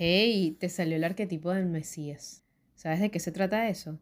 Hey, 0.00 0.56
te 0.60 0.68
salió 0.68 0.94
el 0.94 1.02
arquetipo 1.02 1.50
del 1.50 1.66
Mesías. 1.66 2.44
¿Sabes 2.76 3.00
de 3.00 3.10
qué 3.10 3.18
se 3.18 3.32
trata 3.32 3.68
eso? 3.68 3.98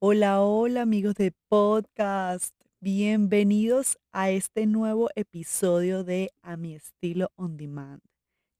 Hola, 0.00 0.42
hola 0.42 0.82
amigos 0.82 1.14
de 1.14 1.32
podcast. 1.48 2.52
Bienvenidos 2.80 3.96
a 4.10 4.30
este 4.30 4.66
nuevo 4.66 5.08
episodio 5.14 6.02
de 6.02 6.32
A 6.42 6.56
mi 6.56 6.74
estilo 6.74 7.30
on 7.36 7.56
demand. 7.56 8.02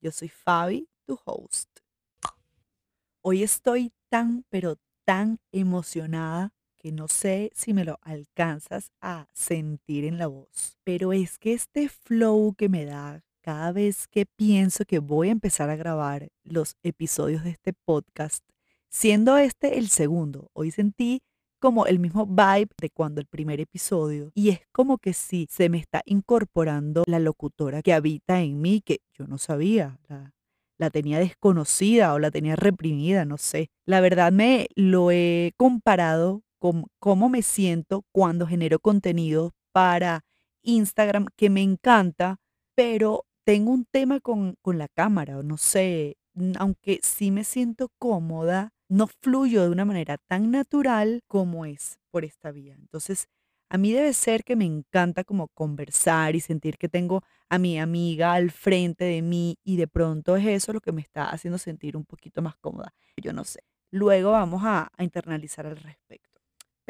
Yo 0.01 0.13
soy 0.13 0.29
Fabi, 0.29 0.89
tu 1.07 1.19
host. 1.25 1.69
Hoy 3.21 3.43
estoy 3.43 3.93
tan, 4.09 4.45
pero 4.49 4.77
tan 5.05 5.41
emocionada 5.51 6.53
que 6.81 6.93
no 6.93 7.09
sé 7.09 7.53
si 7.55 7.75
me 7.75 7.85
lo 7.85 7.99
alcanzas 8.01 8.91
a 9.03 9.29
sentir 9.35 10.07
en 10.07 10.17
la 10.17 10.27
voz. 10.27 10.79
Pero 10.83 11.13
es 11.13 11.39
que 11.39 11.53
este 11.53 11.91
flow 11.91 12.55
que 12.55 12.71
me 12.71 12.87
da 12.87 13.23
cada 13.43 13.71
vez 13.71 14.09
que 14.09 14.25
pienso 14.25 14.85
que 14.87 14.99
voy 14.99 15.29
a 15.29 15.33
empezar 15.33 15.69
a 15.69 15.77
grabar 15.77 16.31
los 16.43 16.77
episodios 16.83 17.45
de 17.45 17.51
este 17.51 17.75
podcast, 17.75 18.43
siendo 18.89 19.37
este 19.37 19.79
el 19.79 19.89
segundo, 19.89 20.51
hoy 20.55 20.71
sentí 20.71 21.21
como 21.59 21.85
el 21.85 21.99
mismo 21.99 22.25
vibe 22.25 22.71
de 22.81 22.89
cuando 22.89 23.21
el 23.21 23.27
primer 23.27 23.61
episodio 23.61 24.33
y 24.35 24.49
es 24.49 24.61
como 24.73 24.97
que 24.97 25.13
sí, 25.13 25.47
se 25.51 25.69
me 25.69 25.77
está 25.77 26.01
incorporando 26.07 27.05
la 27.07 27.19
locutora 27.19 27.83
que 27.83 27.93
habita 27.93 28.41
en 28.41 28.63
mí 28.63 28.81
que 28.81 29.01
yo 29.13 29.27
no 29.27 29.37
sabía, 29.37 29.99
la, 30.09 30.33
la 30.79 30.89
tenía 30.89 31.19
desconocida 31.19 32.15
o 32.15 32.19
la 32.19 32.31
tenía 32.31 32.57
reprimida, 32.57 33.27
no 33.27 33.37
sé. 33.37 33.69
La 33.85 34.01
verdad 34.01 34.33
me 34.33 34.69
lo 34.75 35.11
he 35.11 35.53
comparado 35.59 36.43
cómo 36.61 37.29
me 37.29 37.43
siento 37.43 38.05
cuando 38.13 38.47
genero 38.47 38.79
contenido 38.79 39.53
para 39.73 40.25
Instagram 40.63 41.27
que 41.37 41.51
me 41.51 41.63
encanta, 41.63 42.37
pero 42.75 43.25
tengo 43.45 43.73
un 43.73 43.85
tema 43.85 44.21
con, 44.21 44.55
con 44.63 44.79
la 44.79 44.89
cámara, 44.89 45.39
o 45.39 45.43
no 45.43 45.57
sé, 45.57 46.17
aunque 46.59 47.01
sí 47.03 47.31
me 47.31 47.45
siento 47.45 47.89
cómoda, 47.99 48.73
no 48.89 49.07
fluyo 49.07 49.63
de 49.63 49.71
una 49.71 49.85
manera 49.85 50.19
tan 50.29 50.51
natural 50.51 51.23
como 51.27 51.65
es 51.65 51.99
por 52.11 52.25
esta 52.25 52.51
vía. 52.51 52.75
Entonces, 52.75 53.29
a 53.69 53.79
mí 53.79 53.93
debe 53.93 54.13
ser 54.13 54.43
que 54.43 54.57
me 54.57 54.65
encanta 54.65 55.23
como 55.25 55.49
conversar 55.49 56.35
y 56.35 56.41
sentir 56.41 56.77
que 56.77 56.89
tengo 56.89 57.23
a 57.49 57.59
mi 57.59 57.79
amiga 57.79 58.33
al 58.33 58.51
frente 58.51 59.05
de 59.05 59.23
mí 59.23 59.59
y 59.65 59.77
de 59.77 59.87
pronto 59.87 60.37
es 60.37 60.47
eso 60.47 60.73
lo 60.73 60.81
que 60.81 60.93
me 60.93 61.01
está 61.01 61.31
haciendo 61.31 61.57
sentir 61.57 61.97
un 61.97 62.05
poquito 62.05 62.43
más 62.43 62.57
cómoda. 62.57 62.93
Yo 63.17 63.33
no 63.33 63.45
sé. 63.45 63.61
Luego 63.93 64.33
vamos 64.33 64.63
a 64.65 64.91
internalizar 64.99 65.67
al 65.67 65.77
respecto. 65.77 66.30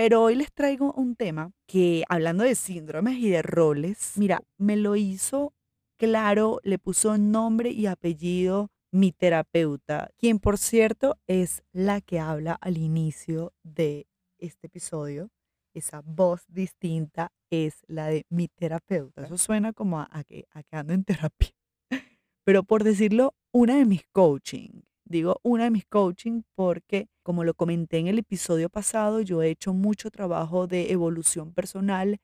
Pero 0.03 0.23
hoy 0.23 0.35
les 0.35 0.51
traigo 0.51 0.95
un 0.95 1.15
tema 1.15 1.53
que, 1.67 2.05
hablando 2.09 2.43
de 2.43 2.55
síndromes 2.55 3.19
y 3.19 3.29
de 3.29 3.43
roles, 3.43 4.15
mira, 4.17 4.41
me 4.57 4.79
lo 4.79 4.97
hizo 4.97 5.53
claro, 5.99 6.59
le 6.63 6.79
puso 6.79 7.19
nombre 7.19 7.69
y 7.69 7.85
apellido 7.85 8.71
mi 8.91 9.13
terapeuta, 9.13 10.09
quien 10.17 10.39
por 10.39 10.57
cierto 10.57 11.19
es 11.27 11.63
la 11.73 12.01
que 12.01 12.19
habla 12.19 12.55
al 12.63 12.79
inicio 12.79 13.53
de 13.63 14.07
este 14.39 14.69
episodio. 14.69 15.29
Esa 15.75 16.01
voz 16.03 16.47
distinta 16.49 17.31
es 17.51 17.83
la 17.87 18.07
de 18.07 18.25
mi 18.31 18.49
terapeuta. 18.49 19.27
Eso 19.27 19.37
suena 19.37 19.75
como 19.75 20.01
a, 20.01 20.25
que, 20.27 20.47
a 20.53 20.63
que 20.63 20.77
ando 20.77 20.95
en 20.95 21.05
terapia. 21.05 21.51
Pero 22.47 22.63
por 22.63 22.85
decirlo, 22.85 23.35
una 23.53 23.77
de 23.77 23.85
mis 23.85 24.07
coaching. 24.13 24.81
Digo 25.05 25.41
una 25.43 25.65
de 25.65 25.71
mis 25.71 25.85
coaching 25.85 26.41
porque, 26.55 27.09
como 27.31 27.45
lo 27.45 27.55
comenté 27.55 27.99
en 27.99 28.09
el 28.09 28.19
episodio 28.19 28.69
pasado, 28.69 29.21
yo 29.21 29.41
he 29.41 29.51
hecho 29.51 29.73
mucho 29.73 30.11
trabajo 30.11 30.67
de 30.67 30.91
evolución 30.91 31.53
personal 31.55 32.19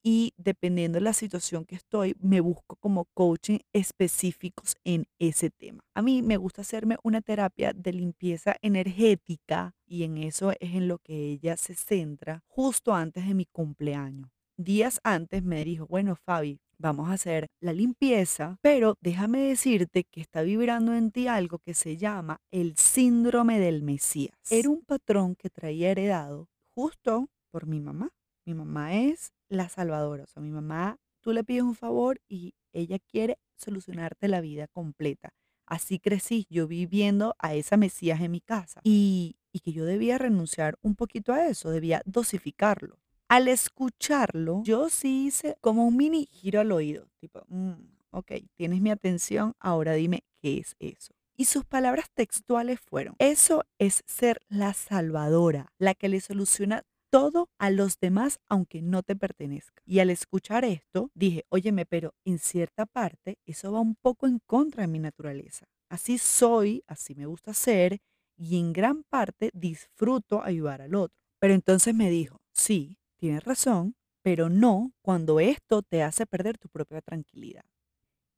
y 0.00 0.32
dependiendo 0.36 0.98
de 0.98 1.00
la 1.02 1.12
situación 1.12 1.64
que 1.64 1.74
estoy, 1.74 2.14
me 2.20 2.38
busco 2.38 2.76
como 2.76 3.06
coaching 3.14 3.58
específicos 3.72 4.76
en 4.84 5.06
ese 5.18 5.50
tema. 5.50 5.82
A 5.92 6.02
mí 6.02 6.22
me 6.22 6.36
gusta 6.36 6.62
hacerme 6.62 6.98
una 7.02 7.20
terapia 7.20 7.72
de 7.72 7.94
limpieza 7.94 8.54
energética 8.62 9.74
y 9.84 10.04
en 10.04 10.18
eso 10.18 10.52
es 10.52 10.72
en 10.74 10.86
lo 10.86 10.98
que 11.00 11.32
ella 11.32 11.56
se 11.56 11.74
centra 11.74 12.44
justo 12.46 12.94
antes 12.94 13.26
de 13.26 13.34
mi 13.34 13.46
cumpleaños. 13.46 14.43
Días 14.56 15.00
antes 15.02 15.42
me 15.42 15.64
dijo, 15.64 15.86
bueno, 15.88 16.14
Fabi, 16.14 16.60
vamos 16.78 17.08
a 17.08 17.14
hacer 17.14 17.48
la 17.60 17.72
limpieza, 17.72 18.56
pero 18.62 18.94
déjame 19.00 19.40
decirte 19.40 20.04
que 20.04 20.20
está 20.20 20.42
vibrando 20.42 20.94
en 20.94 21.10
ti 21.10 21.26
algo 21.26 21.58
que 21.58 21.74
se 21.74 21.96
llama 21.96 22.40
el 22.52 22.76
síndrome 22.76 23.58
del 23.58 23.82
Mesías. 23.82 24.36
Era 24.50 24.68
un 24.70 24.84
patrón 24.84 25.34
que 25.34 25.50
traía 25.50 25.90
heredado 25.90 26.48
justo 26.72 27.26
por 27.50 27.66
mi 27.66 27.80
mamá. 27.80 28.10
Mi 28.46 28.54
mamá 28.54 28.94
es 28.94 29.32
la 29.48 29.68
salvadora. 29.68 30.22
O 30.22 30.26
sea, 30.28 30.40
mi 30.40 30.50
mamá, 30.50 30.98
tú 31.20 31.32
le 31.32 31.42
pides 31.42 31.62
un 31.64 31.74
favor 31.74 32.20
y 32.28 32.54
ella 32.72 32.98
quiere 33.00 33.38
solucionarte 33.56 34.28
la 34.28 34.40
vida 34.40 34.68
completa. 34.68 35.30
Así 35.66 35.98
crecí, 35.98 36.46
yo 36.48 36.68
viviendo 36.68 37.34
a 37.40 37.54
esa 37.54 37.76
Mesías 37.76 38.20
en 38.20 38.30
mi 38.30 38.40
casa 38.40 38.80
y, 38.84 39.36
y 39.52 39.60
que 39.60 39.72
yo 39.72 39.84
debía 39.84 40.18
renunciar 40.18 40.76
un 40.82 40.94
poquito 40.94 41.32
a 41.32 41.48
eso, 41.48 41.70
debía 41.70 42.02
dosificarlo. 42.04 43.00
Al 43.34 43.48
escucharlo, 43.48 44.62
yo 44.62 44.88
sí 44.88 45.26
hice 45.26 45.56
como 45.60 45.84
un 45.88 45.96
mini 45.96 46.28
giro 46.30 46.60
al 46.60 46.70
oído, 46.70 47.08
tipo, 47.18 47.42
mm, 47.48 47.72
ok, 48.10 48.30
tienes 48.54 48.80
mi 48.80 48.92
atención, 48.92 49.54
ahora 49.58 49.94
dime 49.94 50.22
qué 50.40 50.58
es 50.58 50.76
eso. 50.78 51.14
Y 51.36 51.46
sus 51.46 51.64
palabras 51.64 52.06
textuales 52.14 52.78
fueron, 52.78 53.16
eso 53.18 53.64
es 53.80 54.04
ser 54.06 54.40
la 54.46 54.72
salvadora, 54.72 55.72
la 55.78 55.94
que 55.94 56.08
le 56.08 56.20
soluciona 56.20 56.84
todo 57.10 57.48
a 57.58 57.70
los 57.70 57.98
demás 57.98 58.38
aunque 58.48 58.82
no 58.82 59.02
te 59.02 59.16
pertenezca. 59.16 59.82
Y 59.84 59.98
al 59.98 60.10
escuchar 60.10 60.64
esto, 60.64 61.10
dije, 61.14 61.44
óyeme, 61.48 61.86
pero 61.86 62.14
en 62.24 62.38
cierta 62.38 62.86
parte 62.86 63.38
eso 63.46 63.72
va 63.72 63.80
un 63.80 63.96
poco 63.96 64.28
en 64.28 64.38
contra 64.46 64.82
de 64.82 64.86
mi 64.86 65.00
naturaleza. 65.00 65.66
Así 65.88 66.18
soy, 66.18 66.84
así 66.86 67.16
me 67.16 67.26
gusta 67.26 67.52
ser 67.52 67.98
y 68.36 68.60
en 68.60 68.72
gran 68.72 69.02
parte 69.02 69.50
disfruto 69.52 70.40
ayudar 70.40 70.82
al 70.82 70.94
otro. 70.94 71.18
Pero 71.40 71.52
entonces 71.54 71.96
me 71.96 72.10
dijo, 72.10 72.40
sí, 72.52 72.96
tienes 73.18 73.44
razón, 73.44 73.96
pero 74.22 74.48
no 74.48 74.92
cuando 75.02 75.40
esto 75.40 75.82
te 75.82 76.02
hace 76.02 76.26
perder 76.26 76.58
tu 76.58 76.68
propia 76.68 77.00
tranquilidad. 77.02 77.64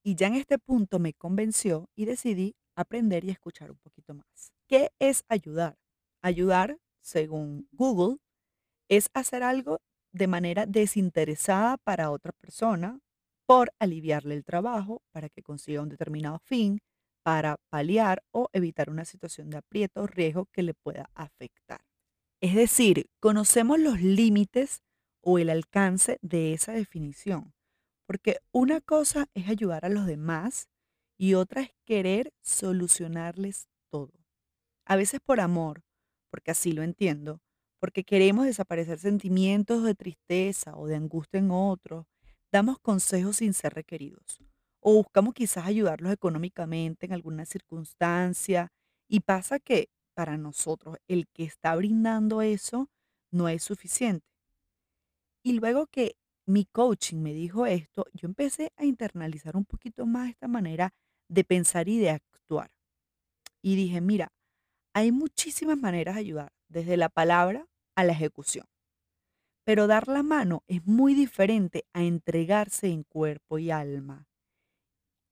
Y 0.05 0.15
ya 0.17 0.29
en 0.29 0.35
este 0.35 0.59
punto 0.59 0.99
me 0.99 1.15
convenció 1.15 1.91
y 1.97 2.07
decidí 2.07 2.57
aprender 2.77 3.25
y 3.25 3.31
escuchar 3.31 3.71
un 3.73 3.79
poquito 3.79 4.15
más. 4.15 4.53
¿Qué 4.69 4.91
es 5.01 5.25
ayudar? 5.29 5.77
Ayudar, 6.23 6.79
según 7.03 7.69
Google, 7.73 8.19
es 8.89 9.11
hacer 9.15 9.43
algo 9.43 9.81
de 10.13 10.27
manera 10.29 10.67
desinteresada 10.67 11.77
para 11.79 12.11
otra 12.11 12.33
persona 12.33 13.01
por 13.47 13.73
aliviarle 13.79 14.35
el 14.35 14.45
trabajo, 14.45 15.03
para 15.13 15.29
que 15.29 15.43
consiga 15.43 15.83
un 15.83 15.89
determinado 15.89 16.39
fin, 16.41 16.81
para 17.25 17.59
paliar 17.71 18.23
o 18.33 18.49
evitar 18.53 18.91
una 18.91 19.05
situación 19.05 19.51
de 19.51 19.59
aprieto 19.59 20.03
o 20.03 20.07
riesgo 20.07 20.47
que 20.53 20.63
le 20.63 20.75
pueda 20.75 21.11
afectar. 21.15 21.81
Es 22.41 22.55
decir, 22.55 23.09
conocemos 23.19 23.79
los 23.79 24.01
límites 24.01 24.83
o 25.23 25.39
el 25.39 25.49
alcance 25.49 26.19
de 26.23 26.53
esa 26.53 26.73
definición, 26.73 27.55
porque 28.07 28.39
una 28.53 28.81
cosa 28.81 29.27
es 29.35 29.49
ayudar 29.49 29.85
a 29.85 29.89
los 29.89 30.07
demás 30.07 30.69
y 31.19 31.35
otra 31.35 31.63
es 31.63 31.71
querer 31.85 32.33
solucionarles 32.43 33.69
todo. 33.91 34.13
A 34.85 34.97
veces 34.97 35.21
por 35.25 35.41
amor, 35.41 35.83
porque 36.31 36.51
así 36.51 36.73
lo 36.73 36.83
entiendo, 36.83 37.41
porque 37.81 38.05
queremos 38.05 38.45
desaparecer 38.45 38.99
sentimientos 38.99 39.83
de 39.83 39.95
tristeza 39.95 40.77
o 40.77 40.87
de 40.87 40.97
angustia 40.97 41.39
en 41.39 41.51
otros, 41.51 42.07
damos 42.53 42.79
consejos 42.79 43.37
sin 43.37 43.55
ser 43.55 43.75
requeridos. 43.75 44.41
O 44.81 44.95
buscamos 44.95 45.35
quizás 45.35 45.67
ayudarlos 45.67 46.13
económicamente 46.13 47.07
en 47.07 47.13
alguna 47.13 47.45
circunstancia. 47.45 48.69
Y 49.09 49.21
pasa 49.21 49.59
que 49.59 49.89
para 50.17 50.39
nosotros 50.39 50.97
el 51.09 51.29
que 51.29 51.45
está 51.45 51.77
brindando 51.77 52.41
eso 52.43 52.89
no 53.31 53.49
es 53.51 53.63
suficiente. 53.63 54.27
Y 55.45 55.53
luego 55.61 55.87
que 55.87 56.17
mi 56.47 56.65
coaching 56.65 57.19
me 57.19 57.35
dijo 57.35 57.67
esto, 57.67 58.07
yo 58.15 58.27
empecé 58.27 58.73
a 58.77 58.85
internalizar 58.87 59.57
un 59.57 59.67
poquito 59.67 60.07
más 60.07 60.31
esta 60.31 60.49
manera 60.49 60.95
de 61.29 61.45
pensar 61.45 61.89
y 61.89 61.99
de 61.99 62.11
actuar. 62.11 62.71
Y 63.63 63.77
dije, 63.77 64.01
mira, 64.01 64.33
hay 64.95 65.13
muchísimas 65.13 65.79
maneras 65.79 66.15
de 66.15 66.23
ayudar 66.23 66.53
desde 66.69 66.97
la 66.97 67.11
palabra 67.11 67.67
a 67.95 68.05
la 68.05 68.13
ejecución. 68.13 68.67
Pero 69.65 69.87
dar 69.87 70.09
la 70.09 70.23
mano 70.23 70.65
es 70.67 70.87
muy 70.87 71.15
diferente 71.15 71.85
a 71.93 72.03
entregarse 72.03 72.89
en 72.89 73.03
cuerpo 73.03 73.59
y 73.59 73.71
alma 73.71 74.27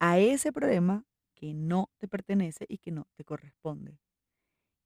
a 0.01 0.19
ese 0.19 0.53
problema 0.53 1.05
que 1.35 1.55
no 1.55 1.91
te 1.99 2.09
pertenece 2.09 2.67
y 2.69 2.79
que 2.79 2.91
no 2.93 3.09
te 3.17 3.25
corresponde. 3.25 3.99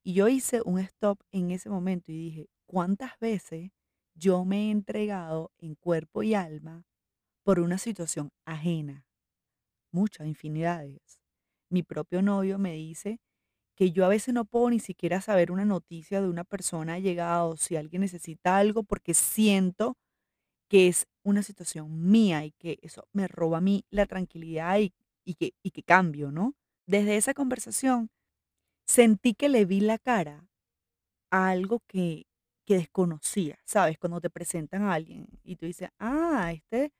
Y 0.04 0.14
yo 0.14 0.28
hice 0.28 0.62
un 0.64 0.78
stop 0.80 1.20
en 1.32 1.50
ese 1.50 1.70
momento 1.70 2.12
y 2.12 2.16
dije, 2.16 2.46
¿cuántas 2.66 3.18
veces 3.20 3.70
yo 4.14 4.44
me 4.44 4.68
he 4.68 4.70
entregado 4.70 5.52
en 5.58 5.74
cuerpo 5.74 6.22
y 6.22 6.34
alma 6.34 6.84
por 7.44 7.60
una 7.60 7.78
situación 7.78 8.30
ajena? 8.46 9.06
Muchas 9.92 10.26
infinidades. 10.26 11.20
Mi 11.70 11.82
propio 11.82 12.22
novio 12.22 12.58
me 12.58 12.74
dice 12.74 13.20
que 13.76 13.92
yo 13.92 14.04
a 14.06 14.08
veces 14.08 14.34
no 14.34 14.44
puedo 14.46 14.70
ni 14.70 14.80
siquiera 14.80 15.20
saber 15.22 15.52
una 15.52 15.64
noticia 15.66 16.22
de 16.22 16.28
una 16.28 16.44
persona 16.44 16.98
llegada 17.00 17.44
o 17.46 17.56
si 17.56 17.76
alguien 17.76 18.02
necesita 18.02 18.58
algo 18.58 18.84
porque 18.84 19.14
siento 19.14 19.96
que 20.68 20.88
es 20.88 21.06
una 21.24 21.42
situación 21.42 22.10
mía 22.10 22.44
y 22.44 22.52
que 22.52 22.78
eso 22.82 23.08
me 23.12 23.28
roba 23.28 23.58
a 23.58 23.60
mí 23.60 23.84
la 23.90 24.06
tranquilidad 24.06 24.78
y, 24.78 24.92
y 25.24 25.34
que, 25.34 25.54
y 25.62 25.70
que 25.70 25.82
cambio, 25.82 26.30
¿no? 26.32 26.54
Desde 26.86 27.16
esa 27.16 27.34
conversación 27.34 28.10
sentí 28.88 29.34
que 29.34 29.48
le 29.48 29.64
vi 29.66 29.80
la 29.80 29.98
cara 29.98 30.48
a 31.30 31.50
algo 31.50 31.80
que, 31.88 32.26
que 32.66 32.76
desconocía, 32.76 33.58
¿sabes? 33.64 33.98
Cuando 33.98 34.20
te 34.20 34.30
presentan 34.30 34.82
a 34.84 34.94
alguien 34.94 35.28
y 35.44 35.56
tú 35.56 35.66
dices, 35.66 35.90
ah, 36.00 36.52
este, 36.52 36.92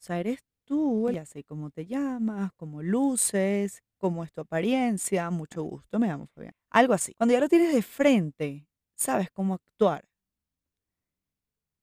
o 0.00 0.02
sea, 0.02 0.20
eres 0.20 0.40
tú, 0.64 1.10
ya 1.10 1.24
sé 1.26 1.44
cómo 1.44 1.70
te 1.70 1.86
llamas, 1.86 2.52
cómo 2.56 2.82
luces, 2.82 3.82
cómo 3.98 4.24
es 4.24 4.32
tu 4.32 4.42
apariencia, 4.42 5.30
mucho 5.30 5.62
gusto, 5.62 5.98
me 5.98 6.08
llamo 6.08 6.26
Fabián. 6.26 6.54
Algo 6.70 6.94
así. 6.94 7.14
Cuando 7.14 7.32
ya 7.34 7.40
lo 7.40 7.48
tienes 7.48 7.74
de 7.74 7.82
frente, 7.82 8.66
sabes 8.94 9.30
cómo 9.30 9.54
actuar, 9.54 10.04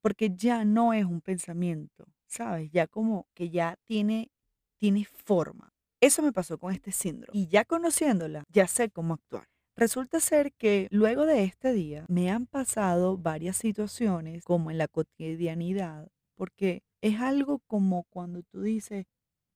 porque 0.01 0.31
ya 0.35 0.65
no 0.65 0.93
es 0.93 1.05
un 1.05 1.21
pensamiento, 1.21 2.05
¿sabes? 2.27 2.69
Ya 2.71 2.87
como 2.87 3.27
que 3.33 3.49
ya 3.49 3.77
tiene, 3.85 4.31
tiene 4.77 5.05
forma. 5.05 5.72
Eso 6.03 6.21
me 6.21 6.33
pasó 6.33 6.57
con 6.57 6.73
este 6.73 6.91
síndrome. 6.91 7.39
Y 7.39 7.47
ya 7.47 7.63
conociéndola, 7.63 8.43
ya 8.49 8.67
sé 8.67 8.89
cómo 8.89 9.13
actuar. 9.13 9.47
Resulta 9.77 10.19
ser 10.19 10.51
que 10.51 10.89
luego 10.91 11.25
de 11.25 11.45
este 11.45 11.71
día 11.71 12.03
me 12.09 12.29
han 12.29 12.45
pasado 12.45 13.17
varias 13.17 13.55
situaciones 13.55 14.43
como 14.43 14.69
en 14.69 14.79
la 14.79 14.89
cotidianidad, 14.89 16.09
porque 16.35 16.83
es 17.01 17.21
algo 17.21 17.59
como 17.67 18.03
cuando 18.09 18.43
tú 18.43 18.63
dices, 18.63 19.05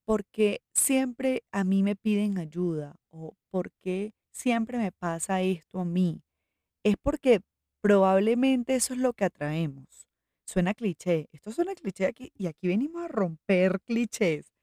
porque 0.06 0.62
siempre 0.74 1.44
a 1.52 1.66
mí 1.66 1.84
me 1.84 1.98
piden 1.98 2.38
ayuda 2.38 2.96
o 3.10 3.36
porque 3.50 4.14
siempre 4.32 4.78
me 4.78 4.94
pasa 4.94 5.42
esto 5.42 5.82
a 5.82 5.86
mí. 5.86 6.24
Es 6.82 6.96
porque 6.96 7.42
probablemente 7.82 8.76
eso 8.76 8.94
es 8.94 9.02
lo 9.02 9.12
que 9.12 9.26
atraemos. 9.26 10.08
Suena 10.46 10.74
cliché, 10.74 11.28
esto 11.34 11.52
suena 11.52 11.76
cliché 11.76 12.06
aquí 12.06 12.32
y 12.38 12.48
aquí 12.48 12.70
venimos 12.70 13.04
a 13.04 13.10
romper 13.10 13.82
clichés, 13.82 14.54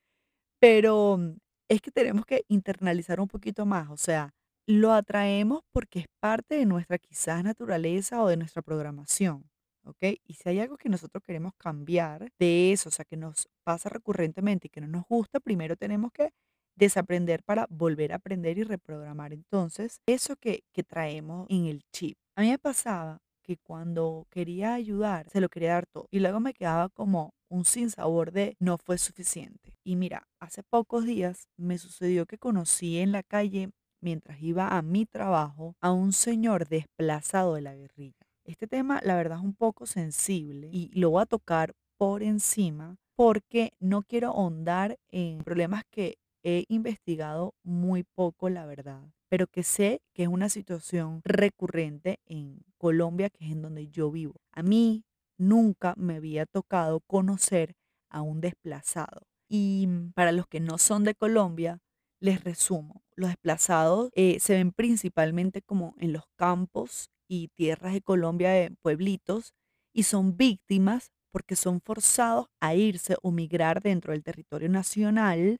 pero 0.58 1.18
mm, 1.18 1.43
es 1.68 1.80
que 1.80 1.90
tenemos 1.90 2.26
que 2.26 2.44
internalizar 2.48 3.20
un 3.20 3.28
poquito 3.28 3.66
más, 3.66 3.90
o 3.90 3.96
sea, 3.96 4.30
lo 4.66 4.92
atraemos 4.92 5.60
porque 5.72 6.00
es 6.00 6.06
parte 6.20 6.56
de 6.56 6.66
nuestra 6.66 6.98
quizás 6.98 7.44
naturaleza 7.44 8.22
o 8.22 8.28
de 8.28 8.36
nuestra 8.36 8.62
programación, 8.62 9.48
¿ok? 9.84 10.02
Y 10.24 10.34
si 10.34 10.48
hay 10.48 10.60
algo 10.60 10.76
que 10.78 10.88
nosotros 10.88 11.22
queremos 11.22 11.52
cambiar 11.58 12.30
de 12.38 12.72
eso, 12.72 12.88
o 12.88 12.92
sea, 12.92 13.04
que 13.04 13.16
nos 13.16 13.46
pasa 13.64 13.88
recurrentemente 13.90 14.68
y 14.68 14.70
que 14.70 14.80
no 14.80 14.88
nos 14.88 15.04
gusta, 15.08 15.40
primero 15.40 15.76
tenemos 15.76 16.12
que 16.12 16.30
desaprender 16.76 17.42
para 17.44 17.66
volver 17.70 18.12
a 18.12 18.16
aprender 18.16 18.58
y 18.58 18.64
reprogramar 18.64 19.32
entonces 19.32 20.00
eso 20.06 20.36
que, 20.36 20.64
que 20.72 20.82
traemos 20.82 21.46
en 21.50 21.66
el 21.66 21.82
chip. 21.92 22.16
A 22.36 22.42
mí 22.42 22.50
me 22.50 22.58
pasaba 22.58 23.20
que 23.44 23.58
cuando 23.58 24.26
quería 24.30 24.74
ayudar, 24.74 25.28
se 25.30 25.40
lo 25.40 25.48
quería 25.48 25.74
dar 25.74 25.86
todo. 25.86 26.08
Y 26.10 26.18
luego 26.18 26.40
me 26.40 26.54
quedaba 26.54 26.88
como 26.88 27.34
un 27.48 27.64
sinsabor 27.64 28.32
de 28.32 28.56
no 28.58 28.78
fue 28.78 28.98
suficiente. 28.98 29.74
Y 29.84 29.94
mira, 29.94 30.26
hace 30.40 30.62
pocos 30.64 31.04
días 31.04 31.46
me 31.56 31.78
sucedió 31.78 32.26
que 32.26 32.38
conocí 32.38 32.98
en 32.98 33.12
la 33.12 33.22
calle, 33.22 33.70
mientras 34.00 34.42
iba 34.42 34.76
a 34.76 34.82
mi 34.82 35.06
trabajo, 35.06 35.76
a 35.80 35.92
un 35.92 36.12
señor 36.12 36.66
desplazado 36.68 37.54
de 37.54 37.60
la 37.60 37.74
guerrilla. 37.74 38.26
Este 38.44 38.66
tema, 38.66 39.00
la 39.04 39.14
verdad, 39.14 39.38
es 39.38 39.44
un 39.44 39.54
poco 39.54 39.86
sensible 39.86 40.68
y 40.72 40.90
lo 40.98 41.10
voy 41.10 41.22
a 41.22 41.26
tocar 41.26 41.74
por 41.96 42.22
encima 42.22 42.96
porque 43.16 43.72
no 43.78 44.02
quiero 44.02 44.28
ahondar 44.30 44.98
en 45.10 45.38
problemas 45.38 45.84
que 45.90 46.18
he 46.42 46.64
investigado 46.68 47.54
muy 47.62 48.02
poco, 48.02 48.48
la 48.50 48.66
verdad, 48.66 49.00
pero 49.34 49.48
que 49.48 49.64
sé 49.64 50.00
que 50.14 50.22
es 50.22 50.28
una 50.28 50.48
situación 50.48 51.20
recurrente 51.24 52.20
en 52.24 52.62
Colombia, 52.78 53.30
que 53.30 53.46
es 53.46 53.50
en 53.50 53.62
donde 53.62 53.88
yo 53.88 54.08
vivo. 54.12 54.36
A 54.52 54.62
mí 54.62 55.02
nunca 55.36 55.92
me 55.96 56.14
había 56.14 56.46
tocado 56.46 57.00
conocer 57.00 57.74
a 58.08 58.22
un 58.22 58.40
desplazado. 58.40 59.26
Y 59.48 59.88
para 60.14 60.30
los 60.30 60.46
que 60.46 60.60
no 60.60 60.78
son 60.78 61.02
de 61.02 61.16
Colombia, 61.16 61.80
les 62.20 62.44
resumo. 62.44 63.02
Los 63.16 63.30
desplazados 63.30 64.10
eh, 64.14 64.38
se 64.38 64.52
ven 64.52 64.70
principalmente 64.70 65.62
como 65.62 65.96
en 65.98 66.12
los 66.12 66.26
campos 66.36 67.10
y 67.26 67.48
tierras 67.56 67.92
de 67.92 68.02
Colombia, 68.02 68.62
en 68.62 68.76
pueblitos, 68.76 69.52
y 69.92 70.04
son 70.04 70.36
víctimas 70.36 71.10
porque 71.32 71.56
son 71.56 71.80
forzados 71.80 72.46
a 72.60 72.76
irse 72.76 73.16
o 73.20 73.32
migrar 73.32 73.82
dentro 73.82 74.12
del 74.12 74.22
territorio 74.22 74.68
nacional 74.68 75.58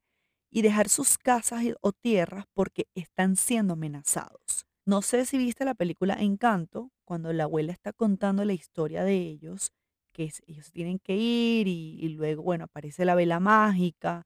y 0.55 0.62
dejar 0.62 0.89
sus 0.89 1.19
casas 1.19 1.65
o 1.81 1.91
tierras 1.91 2.45
porque 2.55 2.87
están 2.95 3.35
siendo 3.35 3.73
amenazados. 3.73 4.65
No 4.87 5.03
sé 5.03 5.27
si 5.27 5.37
viste 5.37 5.65
la 5.65 5.75
película 5.75 6.15
Encanto, 6.15 6.93
cuando 7.05 7.33
la 7.33 7.45
abuela 7.45 7.73
está 7.73 7.93
contando 7.93 8.45
la 8.45 8.53
historia 8.53 9.03
de 9.03 9.17
ellos, 9.17 9.73
que 10.12 10.31
ellos 10.47 10.71
tienen 10.71 11.01
que 11.01 11.17
ir 11.17 11.67
y, 11.67 12.09
luego, 12.11 12.45
bueno, 12.45 12.65
aparece 12.67 13.05
la 13.05 13.17
vela 13.17 13.41
mágica, 13.41 14.23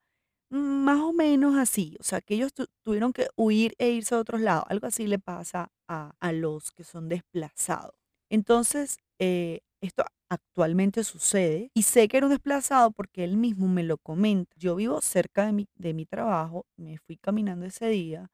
mm, 0.51 0.59
más 0.59 1.01
o 1.01 1.15
menos 1.15 1.57
así, 1.57 1.97
o 1.99 2.03
sea, 2.03 2.21
que 2.21 2.35
ellos 2.35 2.53
tuvieron 2.83 3.15
que 3.15 3.29
huir 3.35 3.75
e 3.79 3.89
irse 3.91 4.15
a 4.15 4.19
otros 4.19 4.43
lados, 4.43 4.65
algo 4.69 4.87
así 4.87 5.07
le 5.07 5.19
pasa 5.19 5.71
a, 5.89 6.13
a 6.21 6.33
los 6.33 6.73
que 6.73 6.85
son 6.85 7.09
desplazados. 7.09 7.95
Entonces, 8.31 8.99
eh, 9.19 9.61
esto 9.81 10.05
actualmente 10.31 11.05
sucede 11.05 11.71
y 11.75 11.83
sé 11.85 12.09
que 12.09 12.19
era 12.19 12.27
un 12.27 12.33
desplazado 12.33 12.91
porque 12.91 13.25
él 13.25 13.37
mismo 13.37 13.69
me 13.69 13.83
lo 13.85 13.99
comenta. 13.99 14.53
Yo 14.57 14.77
vivo 14.77 15.01
cerca 15.01 15.47
de 15.47 15.53
mi, 15.53 15.67
de 15.77 15.95
mi 15.95 16.07
trabajo, 16.07 16.67
me 16.77 16.99
fui 16.99 17.17
caminando 17.17 17.67
ese 17.67 17.89
día 17.89 18.31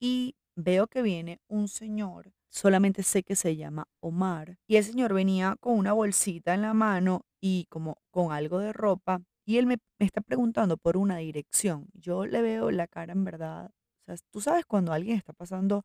y 0.00 0.36
veo 0.56 0.86
que 0.86 1.02
viene 1.02 1.40
un 1.48 1.68
señor, 1.68 2.32
solamente 2.50 3.02
sé 3.02 3.22
que 3.22 3.36
se 3.36 3.56
llama 3.56 3.86
Omar, 4.00 4.58
y 4.68 4.76
el 4.76 4.84
señor 4.84 5.14
venía 5.14 5.56
con 5.60 5.78
una 5.78 5.92
bolsita 5.92 6.54
en 6.54 6.62
la 6.62 6.74
mano 6.74 7.22
y 7.40 7.66
como 7.70 7.98
con 8.10 8.32
algo 8.32 8.58
de 8.60 8.72
ropa 8.72 9.20
y 9.46 9.58
él 9.58 9.66
me, 9.66 9.78
me 9.98 10.06
está 10.06 10.20
preguntando 10.22 10.76
por 10.78 10.96
una 10.96 11.18
dirección. 11.18 11.88
Yo 11.92 12.24
le 12.26 12.40
veo 12.42 12.70
la 12.70 12.86
cara 12.88 13.12
en 13.12 13.24
verdad, 13.24 13.66
o 13.66 14.04
sea, 14.06 14.16
tú 14.32 14.40
sabes 14.40 14.64
cuando 14.66 14.92
alguien 14.92 15.16
está 15.18 15.32
pasando 15.32 15.84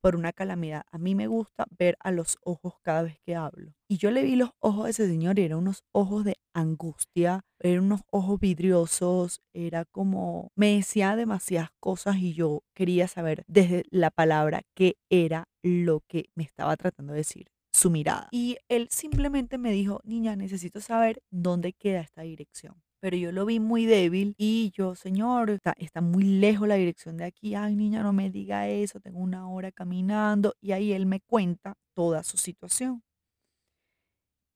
por 0.00 0.16
una 0.16 0.32
calamidad. 0.32 0.84
A 0.90 0.98
mí 0.98 1.14
me 1.14 1.26
gusta 1.26 1.66
ver 1.78 1.96
a 2.00 2.10
los 2.10 2.38
ojos 2.42 2.74
cada 2.82 3.02
vez 3.02 3.18
que 3.20 3.34
hablo. 3.34 3.74
Y 3.88 3.98
yo 3.98 4.10
le 4.10 4.22
vi 4.22 4.36
los 4.36 4.50
ojos 4.60 4.84
de 4.84 4.90
ese 4.90 5.06
señor 5.06 5.38
y 5.38 5.42
eran 5.42 5.58
unos 5.58 5.84
ojos 5.92 6.24
de 6.24 6.36
angustia, 6.54 7.44
eran 7.58 7.84
unos 7.84 8.02
ojos 8.10 8.40
vidriosos, 8.40 9.40
era 9.52 9.84
como, 9.84 10.50
me 10.54 10.74
decía 10.76 11.16
demasiadas 11.16 11.70
cosas 11.80 12.16
y 12.16 12.34
yo 12.34 12.62
quería 12.74 13.08
saber 13.08 13.44
desde 13.46 13.84
la 13.90 14.10
palabra 14.10 14.62
qué 14.74 14.96
era 15.10 15.48
lo 15.62 16.00
que 16.06 16.30
me 16.34 16.44
estaba 16.44 16.76
tratando 16.76 17.12
de 17.12 17.18
decir 17.18 17.46
su 17.72 17.90
mirada. 17.90 18.28
Y 18.30 18.58
él 18.68 18.88
simplemente 18.90 19.58
me 19.58 19.72
dijo, 19.72 20.00
niña, 20.04 20.36
necesito 20.36 20.80
saber 20.80 21.22
dónde 21.30 21.72
queda 21.72 22.00
esta 22.00 22.22
dirección 22.22 22.82
pero 23.00 23.16
yo 23.16 23.32
lo 23.32 23.46
vi 23.46 23.60
muy 23.60 23.86
débil 23.86 24.34
y 24.38 24.72
yo, 24.76 24.94
señor, 24.94 25.50
está, 25.78 26.00
muy 26.00 26.24
lejos 26.24 26.68
la 26.68 26.74
dirección 26.76 27.16
de 27.16 27.24
aquí, 27.24 27.54
ay 27.54 27.76
niña, 27.76 28.02
no 28.02 28.12
me 28.12 28.30
diga 28.30 28.68
eso, 28.68 29.00
tengo 29.00 29.18
una 29.20 29.48
hora 29.50 29.72
caminando 29.72 30.54
y 30.60 30.72
ahí 30.72 30.92
él 30.92 31.06
me 31.06 31.20
cuenta 31.20 31.74
toda 31.94 32.22
su 32.22 32.36
situación. 32.36 33.02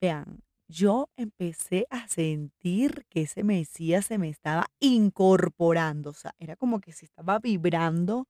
Vean, 0.01 0.41
yo 0.69 1.09
empecé 1.17 1.87
a 1.91 2.09
sentir 2.09 3.07
que 3.11 3.23
ese 3.23 3.45
Mesías 3.45 4.07
se 4.07 4.19
me 4.19 4.29
estaba 4.29 4.67
incorporando, 4.81 6.11
o 6.11 6.15
sea, 6.15 6.35
era 6.39 6.57
como 6.57 6.81
que 6.81 6.93
se 6.93 7.07
estaba 7.07 7.39
vibrando 7.39 8.27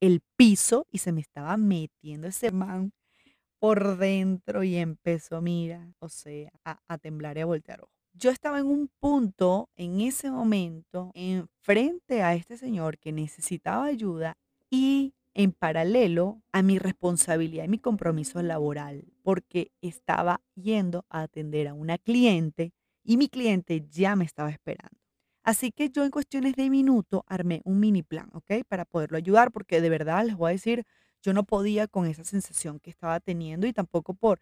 el 0.00 0.22
piso 0.36 0.86
y 0.90 0.98
se 0.98 1.12
me 1.12 1.20
estaba 1.22 1.56
metiendo 1.56 2.28
ese 2.28 2.52
man 2.52 2.92
por 3.60 3.98
dentro 3.98 4.64
y 4.64 4.76
empezó, 4.76 5.42
mira, 5.42 5.94
o 6.00 6.08
sea, 6.08 6.50
a, 6.64 6.80
a 6.88 6.98
temblar 6.98 7.38
y 7.38 7.42
a 7.42 7.46
voltear 7.46 7.82
yo 8.12 8.30
estaba 8.30 8.58
en 8.60 8.66
un 8.66 8.88
punto, 9.00 9.70
en 9.76 10.00
ese 10.00 10.30
momento, 10.30 11.10
en 11.14 11.48
frente 11.60 12.22
a 12.22 12.34
este 12.34 12.56
señor 12.56 12.98
que 12.98 13.12
necesitaba 13.12 13.86
ayuda 13.86 14.36
y 14.70 15.14
en 15.34 15.52
paralelo 15.52 16.42
a 16.52 16.62
mi 16.62 16.78
responsabilidad 16.78 17.64
y 17.64 17.68
mi 17.68 17.78
compromiso 17.78 18.42
laboral, 18.42 19.04
porque 19.22 19.72
estaba 19.80 20.42
yendo 20.54 21.06
a 21.08 21.22
atender 21.22 21.68
a 21.68 21.74
una 21.74 21.96
cliente 21.98 22.72
y 23.02 23.16
mi 23.16 23.28
cliente 23.28 23.86
ya 23.88 24.14
me 24.14 24.24
estaba 24.24 24.50
esperando. 24.50 24.98
Así 25.44 25.72
que 25.72 25.90
yo 25.90 26.04
en 26.04 26.10
cuestiones 26.10 26.54
de 26.54 26.70
minuto 26.70 27.24
armé 27.26 27.62
un 27.64 27.80
mini 27.80 28.02
plan, 28.02 28.28
¿ok? 28.32 28.64
Para 28.68 28.84
poderlo 28.84 29.16
ayudar, 29.16 29.50
porque 29.52 29.80
de 29.80 29.88
verdad 29.90 30.24
les 30.24 30.36
voy 30.36 30.50
a 30.50 30.52
decir, 30.52 30.84
yo 31.22 31.32
no 31.32 31.44
podía 31.44 31.88
con 31.88 32.06
esa 32.06 32.24
sensación 32.24 32.78
que 32.78 32.90
estaba 32.90 33.18
teniendo 33.20 33.66
y 33.66 33.72
tampoco 33.72 34.14
por, 34.14 34.40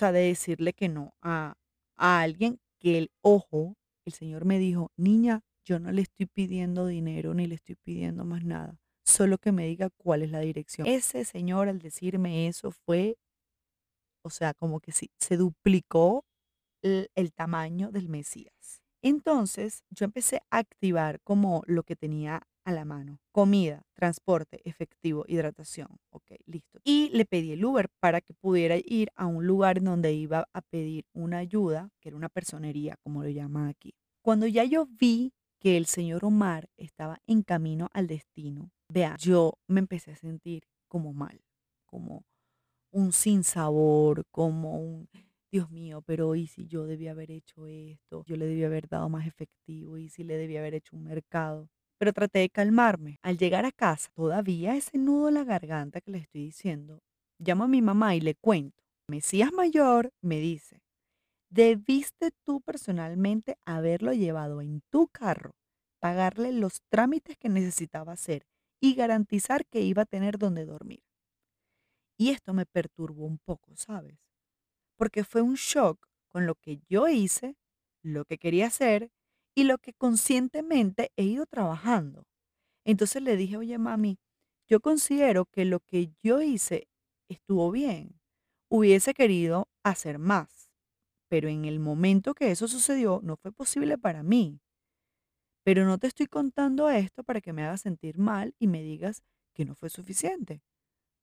de 0.00 0.12
decirle 0.20 0.72
que 0.72 0.88
no 0.88 1.14
a, 1.22 1.54
a 1.96 2.20
alguien 2.20 2.60
el 2.84 3.10
ojo, 3.22 3.74
el 4.06 4.12
Señor 4.12 4.44
me 4.44 4.58
dijo, 4.58 4.90
niña, 4.96 5.40
yo 5.64 5.78
no 5.78 5.92
le 5.92 6.02
estoy 6.02 6.26
pidiendo 6.26 6.86
dinero 6.86 7.34
ni 7.34 7.46
le 7.46 7.54
estoy 7.54 7.76
pidiendo 7.76 8.24
más 8.24 8.44
nada, 8.44 8.78
solo 9.04 9.38
que 9.38 9.52
me 9.52 9.66
diga 9.66 9.88
cuál 9.96 10.22
es 10.22 10.30
la 10.30 10.40
dirección. 10.40 10.86
Ese 10.86 11.24
Señor 11.24 11.68
al 11.68 11.78
decirme 11.78 12.46
eso 12.48 12.70
fue, 12.70 13.16
o 14.22 14.30
sea, 14.30 14.54
como 14.54 14.80
que 14.80 14.92
sí, 14.92 15.10
se 15.18 15.36
duplicó 15.36 16.24
el 16.82 17.32
tamaño 17.32 17.90
del 17.90 18.08
Mesías. 18.10 18.82
Entonces 19.02 19.84
yo 19.90 20.04
empecé 20.04 20.42
a 20.50 20.58
activar 20.58 21.20
como 21.22 21.62
lo 21.66 21.82
que 21.82 21.96
tenía 21.96 22.42
a 22.64 22.72
la 22.72 22.84
mano. 22.84 23.20
Comida, 23.32 23.82
transporte, 23.94 24.60
efectivo, 24.64 25.24
hidratación. 25.28 25.88
Ok, 26.10 26.32
listo. 26.46 26.80
Y 26.84 27.10
le 27.12 27.24
pedí 27.24 27.52
el 27.52 27.64
Uber 27.64 27.88
para 28.00 28.20
que 28.20 28.34
pudiera 28.34 28.76
ir 28.76 29.10
a 29.16 29.26
un 29.26 29.46
lugar 29.46 29.82
donde 29.82 30.12
iba 30.12 30.48
a 30.52 30.62
pedir 30.62 31.04
una 31.12 31.38
ayuda, 31.38 31.90
que 32.00 32.08
era 32.10 32.16
una 32.16 32.28
personería, 32.28 32.96
como 33.02 33.22
lo 33.22 33.28
llaman 33.28 33.68
aquí. 33.68 33.94
Cuando 34.22 34.46
ya 34.46 34.64
yo 34.64 34.86
vi 34.86 35.32
que 35.60 35.76
el 35.76 35.86
señor 35.86 36.24
Omar 36.24 36.68
estaba 36.76 37.20
en 37.26 37.42
camino 37.42 37.88
al 37.92 38.06
destino, 38.06 38.70
vea, 38.88 39.16
yo 39.18 39.54
me 39.66 39.80
empecé 39.80 40.12
a 40.12 40.16
sentir 40.16 40.64
como 40.88 41.12
mal, 41.12 41.40
como 41.86 42.24
un 42.92 43.12
sinsabor, 43.12 44.24
como 44.30 44.78
un, 44.78 45.08
Dios 45.50 45.70
mío, 45.70 46.02
pero 46.02 46.34
¿y 46.34 46.46
si 46.46 46.66
yo 46.66 46.86
debía 46.86 47.12
haber 47.12 47.30
hecho 47.30 47.66
esto? 47.66 48.24
Yo 48.26 48.36
le 48.36 48.46
debía 48.46 48.66
haber 48.66 48.88
dado 48.88 49.08
más 49.08 49.26
efectivo, 49.26 49.98
¿y 49.98 50.08
si 50.08 50.24
le 50.24 50.36
debía 50.36 50.60
haber 50.60 50.74
hecho 50.74 50.96
un 50.96 51.04
mercado? 51.04 51.68
Pero 52.04 52.12
traté 52.12 52.40
de 52.40 52.50
calmarme. 52.50 53.18
Al 53.22 53.38
llegar 53.38 53.64
a 53.64 53.72
casa, 53.72 54.10
todavía 54.12 54.76
ese 54.76 54.98
nudo 54.98 55.28
en 55.28 55.34
la 55.36 55.44
garganta 55.44 56.02
que 56.02 56.10
le 56.10 56.18
estoy 56.18 56.42
diciendo, 56.42 57.00
llamo 57.38 57.64
a 57.64 57.66
mi 57.66 57.80
mamá 57.80 58.14
y 58.14 58.20
le 58.20 58.34
cuento. 58.34 58.82
Mesías 59.08 59.54
Mayor 59.54 60.12
me 60.20 60.38
dice, 60.38 60.82
debiste 61.48 62.30
tú 62.44 62.60
personalmente 62.60 63.56
haberlo 63.64 64.12
llevado 64.12 64.60
en 64.60 64.82
tu 64.90 65.08
carro, 65.08 65.52
pagarle 65.98 66.52
los 66.52 66.82
trámites 66.90 67.38
que 67.38 67.48
necesitaba 67.48 68.12
hacer 68.12 68.44
y 68.82 68.94
garantizar 68.94 69.64
que 69.64 69.80
iba 69.80 70.02
a 70.02 70.04
tener 70.04 70.36
donde 70.36 70.66
dormir. 70.66 71.02
Y 72.18 72.32
esto 72.32 72.52
me 72.52 72.66
perturbó 72.66 73.24
un 73.24 73.38
poco, 73.38 73.74
¿sabes? 73.76 74.18
Porque 74.98 75.24
fue 75.24 75.40
un 75.40 75.54
shock 75.54 76.06
con 76.28 76.44
lo 76.44 76.54
que 76.54 76.80
yo 76.86 77.08
hice, 77.08 77.56
lo 78.02 78.26
que 78.26 78.36
quería 78.36 78.66
hacer 78.66 79.10
y 79.54 79.64
lo 79.64 79.78
que 79.78 79.92
conscientemente 79.92 81.12
he 81.16 81.24
ido 81.24 81.46
trabajando. 81.46 82.26
Entonces 82.84 83.22
le 83.22 83.36
dije, 83.36 83.56
oye 83.56 83.78
mami, 83.78 84.18
yo 84.68 84.80
considero 84.80 85.46
que 85.46 85.64
lo 85.64 85.80
que 85.80 86.12
yo 86.22 86.42
hice 86.42 86.88
estuvo 87.28 87.70
bien. 87.70 88.20
Hubiese 88.70 89.14
querido 89.14 89.68
hacer 89.84 90.18
más, 90.18 90.70
pero 91.28 91.48
en 91.48 91.64
el 91.66 91.80
momento 91.80 92.34
que 92.34 92.50
eso 92.50 92.68
sucedió 92.68 93.20
no 93.22 93.36
fue 93.36 93.52
posible 93.52 93.98
para 93.98 94.22
mí. 94.22 94.60
Pero 95.64 95.84
no 95.84 95.98
te 95.98 96.06
estoy 96.06 96.26
contando 96.26 96.90
esto 96.90 97.24
para 97.24 97.40
que 97.40 97.52
me 97.52 97.64
hagas 97.64 97.80
sentir 97.82 98.18
mal 98.18 98.54
y 98.58 98.66
me 98.66 98.82
digas 98.82 99.22
que 99.54 99.64
no 99.64 99.74
fue 99.74 99.88
suficiente. 99.90 100.62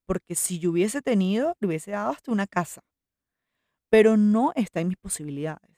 Porque 0.08 0.36
si 0.36 0.60
yo 0.60 0.72
hubiese 0.72 1.02
tenido, 1.02 1.56
le 1.60 1.68
hubiese 1.68 1.92
dado 1.92 2.12
hasta 2.12 2.32
una 2.32 2.48
casa. 2.48 2.84
Pero 3.90 4.18
no 4.18 4.52
está 4.56 4.82
en 4.82 4.88
mis 4.90 4.98
posibilidades. 4.98 5.71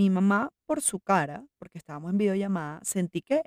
Mi 0.00 0.08
mamá, 0.08 0.50
por 0.64 0.80
su 0.80 0.98
cara, 0.98 1.46
porque 1.58 1.76
estábamos 1.76 2.10
en 2.10 2.16
videollamada, 2.16 2.80
sentí 2.82 3.20
que, 3.20 3.42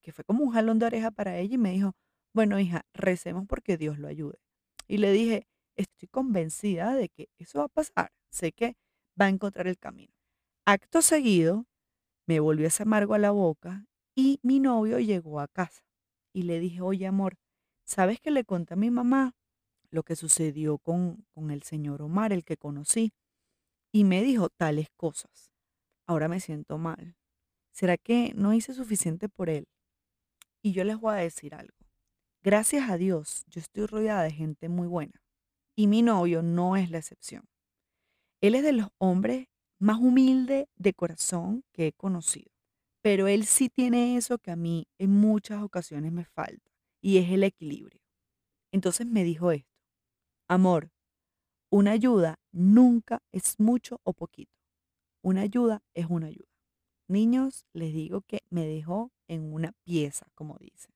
que 0.00 0.10
fue 0.10 0.24
como 0.24 0.42
un 0.42 0.50
jalón 0.50 0.80
de 0.80 0.86
oreja 0.86 1.12
para 1.12 1.38
ella 1.38 1.54
y 1.54 1.58
me 1.58 1.70
dijo, 1.70 1.92
bueno, 2.34 2.58
hija, 2.58 2.84
recemos 2.92 3.46
porque 3.46 3.76
Dios 3.76 4.00
lo 4.00 4.08
ayude. 4.08 4.40
Y 4.88 4.96
le 4.96 5.12
dije, 5.12 5.46
estoy 5.76 6.08
convencida 6.08 6.96
de 6.96 7.08
que 7.08 7.28
eso 7.38 7.60
va 7.60 7.66
a 7.66 7.68
pasar. 7.68 8.10
Sé 8.32 8.50
que 8.50 8.74
va 9.20 9.26
a 9.26 9.28
encontrar 9.28 9.68
el 9.68 9.78
camino. 9.78 10.12
Acto 10.66 11.02
seguido, 11.02 11.66
me 12.26 12.40
volvió 12.40 12.66
ese 12.66 12.82
amargo 12.82 13.14
a 13.14 13.20
la 13.20 13.30
boca 13.30 13.86
y 14.16 14.40
mi 14.42 14.58
novio 14.58 14.98
llegó 14.98 15.38
a 15.38 15.46
casa. 15.46 15.84
Y 16.32 16.42
le 16.42 16.58
dije, 16.58 16.80
oye, 16.80 17.06
amor, 17.06 17.36
¿sabes 17.84 18.18
que 18.18 18.32
le 18.32 18.44
conté 18.44 18.74
a 18.74 18.76
mi 18.76 18.90
mamá 18.90 19.36
lo 19.88 20.02
que 20.02 20.16
sucedió 20.16 20.78
con, 20.78 21.24
con 21.32 21.52
el 21.52 21.62
señor 21.62 22.02
Omar, 22.02 22.32
el 22.32 22.42
que 22.42 22.56
conocí? 22.56 23.12
Y 23.92 24.02
me 24.02 24.20
dijo 24.24 24.48
tales 24.48 24.88
cosas 24.96 25.51
ahora 26.06 26.28
me 26.28 26.40
siento 26.40 26.78
mal. 26.78 27.16
¿Será 27.72 27.96
que 27.96 28.32
no 28.34 28.52
hice 28.52 28.74
suficiente 28.74 29.28
por 29.28 29.48
él? 29.48 29.68
Y 30.62 30.72
yo 30.72 30.84
les 30.84 30.98
voy 30.98 31.14
a 31.14 31.18
decir 31.18 31.54
algo. 31.54 31.76
Gracias 32.42 32.90
a 32.90 32.96
Dios, 32.96 33.44
yo 33.46 33.60
estoy 33.60 33.86
rodeada 33.86 34.22
de 34.22 34.32
gente 34.32 34.68
muy 34.68 34.88
buena. 34.88 35.22
Y 35.76 35.86
mi 35.86 36.02
novio 36.02 36.42
no 36.42 36.76
es 36.76 36.90
la 36.90 36.98
excepción. 36.98 37.48
Él 38.40 38.54
es 38.54 38.62
de 38.62 38.72
los 38.72 38.88
hombres 38.98 39.46
más 39.78 39.98
humildes 39.98 40.66
de 40.76 40.92
corazón 40.92 41.64
que 41.72 41.88
he 41.88 41.92
conocido. 41.92 42.50
Pero 43.00 43.26
él 43.26 43.46
sí 43.46 43.68
tiene 43.68 44.16
eso 44.16 44.38
que 44.38 44.50
a 44.50 44.56
mí 44.56 44.86
en 44.98 45.10
muchas 45.10 45.62
ocasiones 45.62 46.12
me 46.12 46.24
falta. 46.24 46.70
Y 47.00 47.18
es 47.18 47.30
el 47.30 47.42
equilibrio. 47.42 48.00
Entonces 48.72 49.06
me 49.06 49.24
dijo 49.24 49.50
esto. 49.50 49.70
Amor, 50.48 50.90
una 51.70 51.92
ayuda 51.92 52.38
nunca 52.52 53.22
es 53.32 53.58
mucho 53.58 54.00
o 54.04 54.12
poquito. 54.12 54.61
Una 55.22 55.42
ayuda 55.42 55.82
es 55.94 56.06
una 56.08 56.26
ayuda. 56.26 56.48
Niños, 57.08 57.64
les 57.72 57.92
digo 57.92 58.22
que 58.22 58.40
me 58.50 58.66
dejó 58.66 59.12
en 59.28 59.52
una 59.52 59.72
pieza, 59.84 60.26
como 60.34 60.56
dice. 60.58 60.88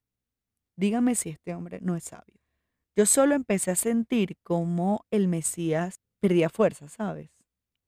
Dígame 0.77 1.15
si 1.15 1.31
este 1.31 1.55
hombre 1.55 1.79
no 1.81 1.95
es 1.95 2.05
sabio. 2.05 2.41
Yo 2.97 3.07
solo 3.07 3.35
empecé 3.35 3.71
a 3.71 3.77
sentir 3.77 4.37
como 4.43 5.07
el 5.11 5.29
Mesías 5.29 6.01
perdía 6.21 6.49
fuerza, 6.49 6.89
¿sabes? 6.89 7.31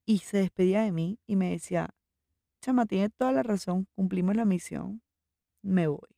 Y 0.06 0.18
se 0.18 0.38
despedía 0.38 0.82
de 0.82 0.92
mí 0.92 1.18
y 1.26 1.36
me 1.36 1.50
decía, 1.50 1.90
chama, 2.62 2.86
tiene 2.86 3.10
toda 3.10 3.32
la 3.32 3.42
razón, 3.42 3.86
cumplimos 3.94 4.36
la 4.36 4.44
misión, 4.44 5.02
me 5.62 5.86
voy. 5.88 6.16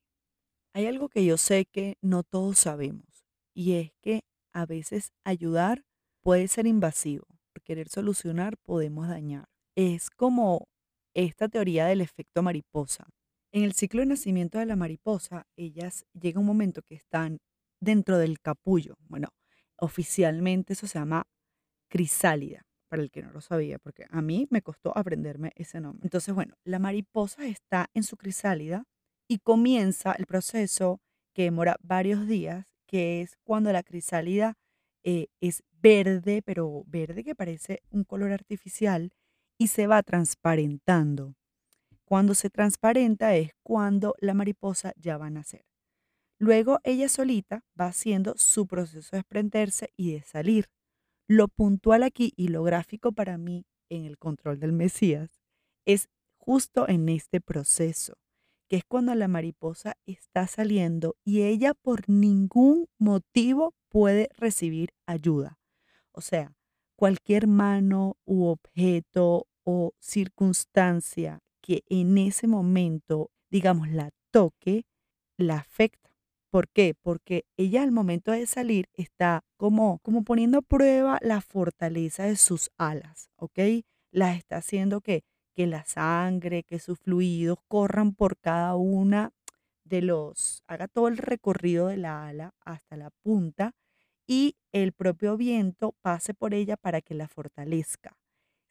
Hay 0.75 0.87
algo 0.87 1.09
que 1.09 1.25
yo 1.25 1.37
sé 1.37 1.67
que 1.67 1.97
no 2.03 2.23
todos 2.23 2.59
sabemos 2.59 3.25
y 3.55 3.75
es 3.75 3.93
que 4.01 4.23
a 4.53 4.67
veces 4.67 5.13
ayudar 5.25 5.85
puede 6.21 6.47
ser 6.49 6.67
invasivo. 6.67 7.27
Por 7.53 7.63
querer 7.63 7.89
solucionar 7.89 8.57
podemos 8.59 9.09
dañar 9.09 9.50
es 9.77 10.11
como 10.11 10.69
esta 11.15 11.49
teoría 11.49 11.87
del 11.87 12.01
efecto 12.01 12.43
mariposa. 12.43 13.09
En 13.53 13.65
el 13.65 13.73
ciclo 13.73 14.01
de 14.01 14.07
nacimiento 14.07 14.59
de 14.59 14.67
la 14.67 14.77
mariposa, 14.77 15.47
ellas 15.57 16.05
llega 16.13 16.41
un 16.41 16.47
momento 16.47 16.83
que 16.83 16.95
están 16.95 17.39
dentro 17.81 18.19
del 18.19 18.41
capullo. 18.41 18.97
Bueno, 19.09 19.29
oficialmente 19.77 20.75
eso 20.75 20.87
se 20.87 20.99
llama 20.99 21.25
crisálida, 21.89 22.63
para 22.89 23.03
el 23.03 23.11
que 23.11 23.23
no 23.23 23.33
lo 23.33 23.41
sabía, 23.41 23.79
porque 23.79 24.07
a 24.09 24.23
mí 24.23 24.47
me 24.51 24.63
costó 24.63 24.97
aprenderme 24.97 25.53
ese 25.57 25.81
nombre. 25.81 26.07
Entonces, 26.07 26.35
bueno, 26.35 26.55
la 26.65 26.79
mariposa 26.79 27.47
está 27.47 27.91
en 27.95 28.05
su 28.05 28.17
crisálida 28.17 28.85
y 29.29 29.39
comienza 29.39 30.13
el 30.13 30.27
proceso 30.27 31.01
que 31.35 31.45
demora 31.45 31.77
varios 31.83 32.27
días, 32.27 32.67
que 32.87 33.23
es 33.23 33.37
cuando 33.45 33.73
la 33.73 33.83
crisálida 33.83 34.55
eh, 35.05 35.29
es 35.41 35.63
verde, 35.71 36.43
pero 36.43 36.85
verde 36.87 37.25
que 37.25 37.35
parece 37.35 37.83
un 37.91 38.05
color 38.05 38.33
artificial, 38.33 39.13
y 39.61 39.67
se 39.67 39.87
va 39.87 40.03
transparentando. 40.03 41.35
Cuando 42.07 42.35
se 42.35 42.49
transparenta 42.49 43.37
es 43.37 43.53
cuando 43.63 44.15
la 44.19 44.33
mariposa 44.33 44.95
ya 44.97 45.19
va 45.19 45.27
a 45.27 45.31
nacer. 45.31 45.67
Luego 46.39 46.81
ella 46.83 47.11
solita 47.11 47.63
va 47.79 47.89
haciendo 47.89 48.33
su 48.39 48.67
proceso 48.67 49.11
de 49.13 49.19
desprenderse 49.19 49.93
y 49.99 50.15
de 50.15 50.23
salir. 50.23 50.71
Lo 51.29 51.47
puntual 51.47 52.05
aquí 52.05 52.33
y 52.37 52.49
lo 52.49 52.63
gráfico 52.63 53.13
para 53.13 53.37
mí 53.37 53.67
en 53.91 54.07
el 54.07 54.17
control 54.17 54.61
del 54.61 54.73
Mesías 54.73 55.43
es 55.85 56.09
justo 56.39 56.89
en 56.89 57.11
este 57.11 57.43
proceso, 57.43 58.15
que 58.67 58.77
es 58.77 58.85
cuando 58.89 59.15
la 59.15 59.29
mariposa 59.29 59.99
está 60.07 60.47
saliendo 60.47 61.17
y 61.23 61.43
ella 61.43 61.75
por 61.75 62.09
ningún 62.09 62.87
motivo 62.97 63.75
puede 63.91 64.31
recibir 64.39 64.95
ayuda. 65.05 65.59
O 66.13 66.23
sea, 66.23 66.55
cualquier 66.97 67.47
mano 67.47 68.17
u 68.25 68.47
objeto 68.47 69.47
o 69.65 69.93
circunstancia 69.99 71.41
que 71.61 71.83
en 71.89 72.19
ese 72.19 72.47
momento, 72.47 73.31
digamos, 73.51 73.89
la 73.91 74.11
toque, 74.31 74.85
la 75.37 75.57
afecta. 75.57 76.11
¿Por 76.51 76.69
qué? 76.69 76.95
Porque 77.01 77.45
ella 77.57 77.83
al 77.83 77.93
momento 77.93 78.33
de 78.33 78.47
salir 78.47 78.89
está 78.95 79.45
como, 79.57 80.01
como 80.01 80.25
poniendo 80.25 80.59
a 80.59 80.63
prueba 80.63 81.19
la 81.23 81.41
fortaleza 81.41 82.25
de 82.25 82.37
sus 82.37 82.71
alas, 82.77 83.31
¿ok? 83.37 83.59
Las 84.11 84.37
está 84.37 84.57
haciendo 84.57 85.01
que, 85.01 85.23
que 85.55 85.67
la 85.67 85.85
sangre, 85.85 86.65
que 86.65 86.81
sus 86.81 86.99
fluidos 86.99 87.59
corran 87.69 88.15
por 88.15 88.37
cada 88.39 88.75
una 88.75 89.33
de 89.85 90.03
los, 90.03 90.63
haga 90.67 90.89
todo 90.89 91.09
el 91.09 91.19
recorrido 91.19 91.89
de 91.89 91.97
la 91.99 92.27
ala 92.27 92.55
hasta 92.65 92.97
la 92.97 93.11
punta 93.23 93.73
y 94.27 94.57
el 94.73 94.93
propio 94.93 95.37
viento 95.37 95.95
pase 96.01 96.35
por 96.35 96.55
ella 96.55 96.77
para 96.77 97.01
que 97.01 97.15
la 97.15 97.29
fortalezca. 97.29 98.17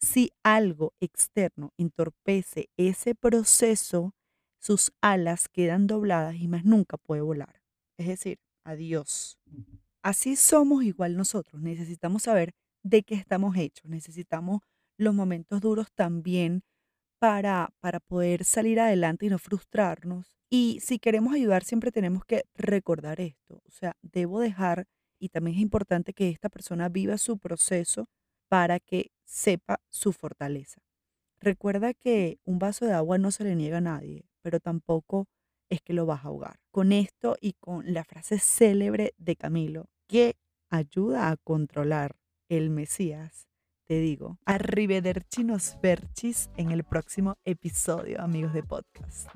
Si 0.02 0.32
algo 0.44 0.94
externo 1.02 1.74
entorpece 1.78 2.70
ese 2.78 3.16
proceso, 3.16 4.14
sus 4.60 4.92
alas 5.02 5.50
quedan 5.50 5.88
dobladas 5.88 6.36
y 6.36 6.48
más 6.48 6.66
nunca 6.66 6.98
puede 6.98 7.22
volar. 7.22 7.62
Es 7.98 8.08
decir, 8.08 8.40
adiós. 8.64 9.38
Así 10.02 10.36
somos 10.36 10.84
igual 10.84 11.18
nosotros. 11.18 11.62
Necesitamos 11.62 12.24
saber 12.24 12.54
de 12.84 13.04
qué 13.04 13.16
estamos 13.16 13.58
hechos. 13.58 13.90
Necesitamos 13.90 14.62
los 14.98 15.14
momentos 15.14 15.62
duros 15.62 15.88
también 15.94 16.64
para, 17.20 17.74
para 17.82 18.00
poder 18.00 18.46
salir 18.46 18.80
adelante 18.80 19.26
y 19.26 19.30
no 19.30 19.40
frustrarnos. 19.40 20.34
Y 20.50 20.80
si 20.82 21.00
queremos 21.00 21.34
ayudar, 21.34 21.64
siempre 21.64 21.92
tenemos 21.92 22.24
que 22.26 22.44
recordar 22.56 23.20
esto. 23.22 23.62
O 23.66 23.72
sea, 23.72 23.96
debo 24.02 24.40
dejar, 24.40 24.88
y 25.20 25.30
también 25.30 25.58
es 25.58 25.62
importante 25.62 26.14
que 26.14 26.30
esta 26.30 26.50
persona 26.50 26.90
viva 26.90 27.18
su 27.18 27.38
proceso 27.38 28.08
para 28.50 28.80
que 28.80 29.12
sepa 29.30 29.80
su 29.90 30.12
fortaleza. 30.12 30.82
Recuerda 31.40 31.94
que 31.94 32.40
un 32.44 32.60
vaso 32.60 32.86
de 32.86 32.94
agua 32.94 33.18
no 33.18 33.32
se 33.32 33.44
le 33.44 33.56
niega 33.56 33.78
a 33.78 33.82
nadie, 33.82 34.26
pero 34.42 34.60
tampoco 34.60 35.28
es 35.70 35.82
que 35.82 35.94
lo 35.94 36.06
vas 36.06 36.26
a 36.26 36.30
ahogar. 36.30 36.60
Con 36.72 36.92
esto 36.92 37.38
y 37.40 37.54
con 37.54 37.94
la 37.94 38.04
frase 38.04 38.40
célebre 38.40 39.14
de 39.18 39.36
Camilo, 39.36 39.86
que 40.08 40.36
ayuda 40.70 41.30
a 41.30 41.38
controlar 41.38 42.16
el 42.50 42.72
Mesías, 42.72 43.48
te 43.86 44.00
digo, 44.00 44.38
arrivederci 44.46 45.44
nos 45.44 45.80
verchis 45.82 46.50
en 46.58 46.72
el 46.72 46.84
próximo 46.84 47.38
episodio, 47.46 48.22
amigos 48.22 48.54
de 48.54 48.64
podcast. 48.64 49.30